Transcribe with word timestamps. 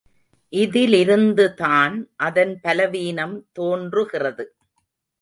இதிலிருந்துதான் 0.53 1.95
அதன் 2.15 2.59
பலவீனம் 2.61 3.37
தோன்றுகிறது. 3.51 4.45